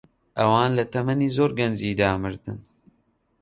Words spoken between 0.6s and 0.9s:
لە